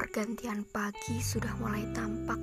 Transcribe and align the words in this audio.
Pergantian 0.00 0.64
pagi 0.64 1.20
sudah 1.20 1.60
mulai 1.60 1.84
tampak. 1.92 2.40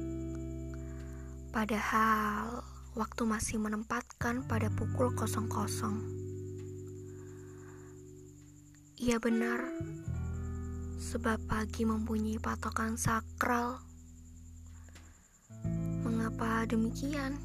Padahal 1.50 2.62
waktu 2.94 3.26
masih 3.26 3.58
menempatkan 3.58 4.46
pada 4.46 4.70
pukul 4.70 5.10
kosong 5.18 5.50
kosong. 5.50 6.06
Ia 9.02 9.18
benar, 9.18 9.74
sebab 11.02 11.42
pagi 11.50 11.82
mempunyai 11.82 12.38
patokan 12.38 12.94
sakral. 12.94 13.82
Mengapa 16.06 16.70
demikian? 16.70 17.42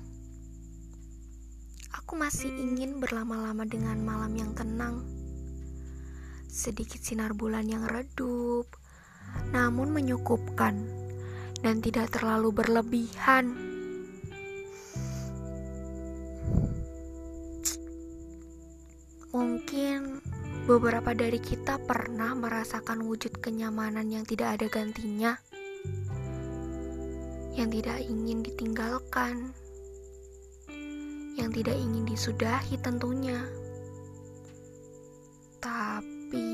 Aku 2.04 2.20
masih 2.20 2.52
ingin 2.52 3.00
berlama-lama 3.00 3.64
dengan 3.64 3.96
malam 4.04 4.36
yang 4.36 4.52
tenang. 4.52 5.08
Sedikit 6.52 7.00
sinar 7.00 7.32
bulan 7.32 7.64
yang 7.64 7.88
redup, 7.88 8.81
namun 9.52 9.92
menyukupkan 9.92 10.74
dan 11.62 11.78
tidak 11.78 12.10
terlalu 12.10 12.50
berlebihan. 12.50 13.54
Mungkin 19.32 20.20
beberapa 20.68 21.16
dari 21.16 21.40
kita 21.40 21.80
pernah 21.80 22.36
merasakan 22.36 23.08
wujud 23.08 23.40
kenyamanan 23.40 24.12
yang 24.12 24.28
tidak 24.28 24.60
ada 24.60 24.66
gantinya, 24.68 25.40
yang 27.56 27.72
tidak 27.72 28.04
ingin 28.04 28.44
ditinggalkan, 28.44 29.56
yang 31.40 31.48
tidak 31.48 31.76
ingin 31.80 32.04
disudahi 32.04 32.76
tentunya. 32.84 33.40
Tapi 35.62 36.50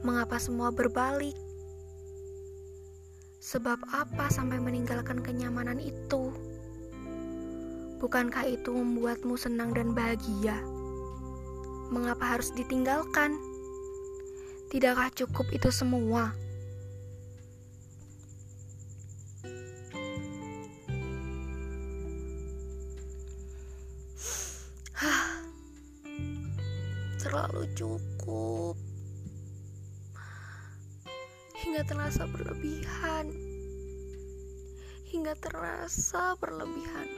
mengapa 0.00 0.40
semua 0.40 0.72
berbalik? 0.72 1.36
Sebab 3.40 3.80
apa 3.92 4.28
sampai 4.32 4.60
meninggalkan 4.60 5.20
kenyamanan 5.20 5.80
itu? 5.80 6.32
Bukankah 8.00 8.48
itu 8.48 8.72
membuatmu 8.72 9.36
senang 9.36 9.76
dan 9.76 9.92
bahagia? 9.92 10.56
Mengapa 11.92 12.24
harus 12.36 12.48
ditinggalkan? 12.56 13.36
Tidakkah 14.72 15.12
cukup 15.12 15.52
itu 15.52 15.68
semua? 15.68 16.32
Terlalu 27.20 27.68
cukup 27.76 28.80
hingga 31.80 31.96
terasa 31.96 32.28
berlebihan, 32.28 33.26
hingga 35.08 35.32
terasa 35.40 36.36
berlebihan. 36.36 37.08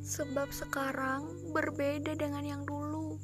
Sebab 0.00 0.48
sekarang 0.48 1.28
berbeda 1.52 2.16
dengan 2.16 2.40
yang 2.40 2.64
dulu. 2.64 3.20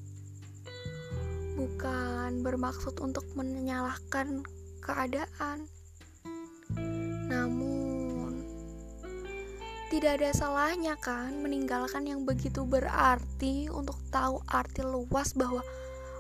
Bukan 1.57 2.45
bermaksud 2.45 3.01
untuk 3.01 3.25
menyalahkan 3.33 4.45
keadaan, 4.85 5.65
namun 7.33 8.45
tidak 9.89 10.21
ada 10.21 10.37
salahnya 10.37 11.01
kan 11.01 11.41
meninggalkan 11.41 12.05
yang 12.05 12.29
begitu 12.29 12.69
berarti 12.69 13.73
untuk 13.73 13.97
tahu 14.13 14.37
arti 14.53 14.85
luas 14.85 15.33
bahwa 15.33 15.65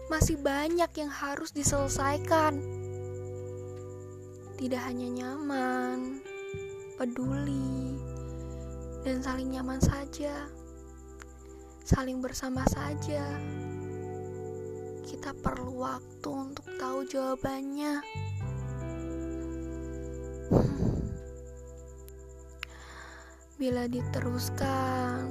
masih 0.08 0.40
banyak 0.40 0.88
yang 0.96 1.12
harus 1.12 1.52
diselesaikan 1.52 2.88
tidak 4.62 4.86
hanya 4.86 5.10
nyaman, 5.10 6.22
peduli, 6.94 7.98
dan 9.02 9.18
saling 9.18 9.50
nyaman 9.50 9.82
saja, 9.82 10.46
saling 11.82 12.22
bersama 12.22 12.62
saja. 12.70 13.26
Kita 15.02 15.34
perlu 15.34 15.82
waktu 15.82 16.30
untuk 16.30 16.62
tahu 16.78 17.02
jawabannya. 17.10 18.06
Bila 23.58 23.90
diteruskan, 23.90 25.26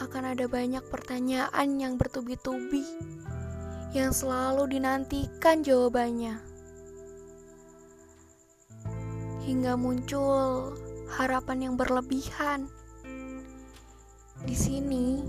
akan 0.00 0.24
ada 0.24 0.48
banyak 0.48 0.84
pertanyaan 0.88 1.68
yang 1.76 2.00
bertubi-tubi 2.00 2.88
yang 3.92 4.08
selalu 4.08 4.72
dinantikan 4.72 5.60
jawabannya 5.60 6.51
hingga 9.42 9.74
muncul 9.74 10.78
harapan 11.18 11.68
yang 11.70 11.74
berlebihan. 11.74 12.70
Di 14.42 14.54
sini 14.54 15.22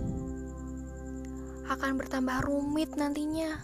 akan 1.70 1.92
bertambah 1.98 2.46
rumit 2.46 2.94
nantinya. 2.94 3.58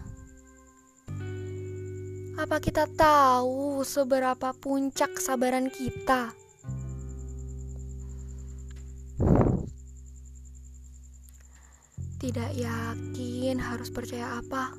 Apa 2.39 2.63
kita 2.63 2.87
tahu 2.87 3.83
seberapa 3.83 4.55
puncak 4.55 5.19
kesabaran 5.19 5.67
kita? 5.67 6.31
Tidak 12.19 12.51
yakin 12.55 13.57
harus 13.59 13.91
percaya 13.91 14.39
apa. 14.39 14.75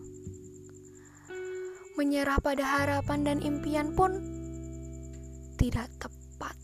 Menyerah 2.00 2.40
pada 2.40 2.64
harapan 2.64 3.20
dan 3.28 3.38
impian 3.44 3.92
pun 3.92 4.39
tidak 5.60 5.92
tepat. 6.00 6.56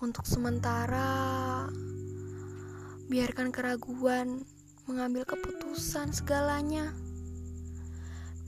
Untuk 0.00 0.24
sementara, 0.24 1.68
biarkan 3.04 3.52
keraguan 3.52 4.48
mengambil 4.88 5.28
keputusan 5.28 6.16
segalanya. 6.16 6.96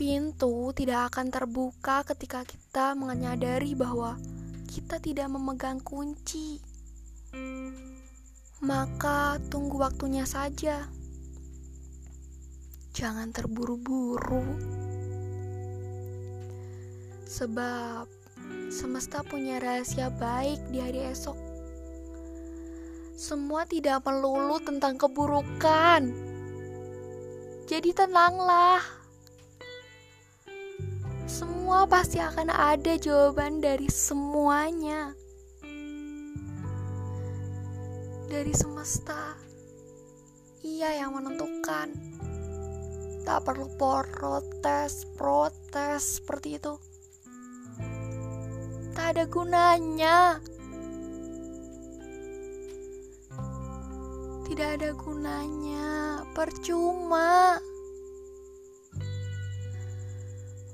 Pintu 0.00 0.72
tidak 0.72 1.12
akan 1.12 1.28
terbuka 1.28 2.08
ketika 2.08 2.48
kita 2.48 2.96
menyadari 2.96 3.76
bahwa 3.76 4.16
kita 4.64 4.96
tidak 4.96 5.28
memegang 5.28 5.84
kunci. 5.84 6.56
Maka 8.64 9.36
tunggu 9.52 9.76
waktunya 9.76 10.24
saja. 10.24 10.88
Jangan 12.96 13.28
terburu-buru. 13.28 14.56
Sebab 17.28 18.25
Semesta 18.66 19.22
punya 19.22 19.62
rahasia 19.62 20.10
baik 20.10 20.58
di 20.74 20.82
hari 20.82 21.06
esok. 21.06 21.38
Semua 23.14 23.62
tidak 23.62 24.02
melulu 24.02 24.58
tentang 24.58 24.98
keburukan. 24.98 26.10
Jadi 27.70 27.90
tenanglah. 27.94 28.82
Semua 31.30 31.86
pasti 31.86 32.18
akan 32.18 32.50
ada 32.50 32.98
jawaban 32.98 33.62
dari 33.62 33.86
semuanya. 33.86 35.14
Dari 38.26 38.50
semesta. 38.50 39.38
Ia 40.66 41.06
yang 41.06 41.14
menentukan. 41.14 41.94
Tak 43.22 43.46
perlu 43.46 43.70
protes, 43.78 45.06
protes 45.14 46.18
seperti 46.18 46.58
itu 46.58 46.95
ada 49.06 49.22
gunanya. 49.30 50.42
Tidak 54.46 54.68
ada 54.78 54.90
gunanya, 54.98 56.26
percuma. 56.34 57.62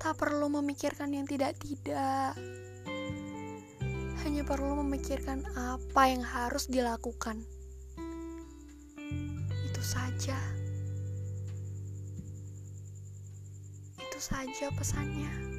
Tak 0.00 0.16
perlu 0.16 0.48
memikirkan 0.48 1.12
yang 1.12 1.28
tidak-tidak. 1.28 2.32
Hanya 4.24 4.42
perlu 4.48 4.80
memikirkan 4.80 5.44
apa 5.52 6.02
yang 6.08 6.24
harus 6.24 6.72
dilakukan. 6.72 7.44
Itu 9.68 9.82
saja. 9.84 10.40
Itu 14.00 14.18
saja 14.20 14.72
pesannya. 14.72 15.51